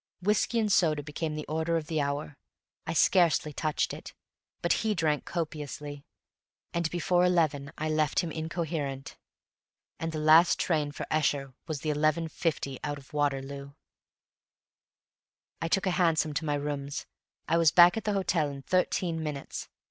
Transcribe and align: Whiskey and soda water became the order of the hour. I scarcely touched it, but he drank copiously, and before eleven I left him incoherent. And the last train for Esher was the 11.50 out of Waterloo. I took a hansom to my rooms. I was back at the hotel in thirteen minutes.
Whiskey 0.19 0.57
and 0.59 0.71
soda 0.71 0.89
water 0.89 1.03
became 1.03 1.35
the 1.35 1.45
order 1.45 1.77
of 1.77 1.85
the 1.85 2.01
hour. 2.01 2.35
I 2.87 2.93
scarcely 2.93 3.53
touched 3.53 3.93
it, 3.93 4.15
but 4.63 4.73
he 4.81 4.95
drank 4.95 5.25
copiously, 5.25 6.03
and 6.73 6.89
before 6.89 7.23
eleven 7.23 7.71
I 7.77 7.87
left 7.87 8.21
him 8.21 8.31
incoherent. 8.31 9.15
And 9.99 10.11
the 10.11 10.17
last 10.17 10.57
train 10.59 10.91
for 10.91 11.05
Esher 11.11 11.53
was 11.67 11.81
the 11.81 11.91
11.50 11.91 12.79
out 12.83 12.97
of 12.97 13.13
Waterloo. 13.13 13.73
I 15.61 15.67
took 15.67 15.85
a 15.85 15.91
hansom 15.91 16.33
to 16.33 16.45
my 16.45 16.55
rooms. 16.55 17.05
I 17.47 17.57
was 17.57 17.71
back 17.71 17.95
at 17.95 18.03
the 18.03 18.13
hotel 18.13 18.49
in 18.49 18.63
thirteen 18.63 19.21
minutes. 19.21 19.69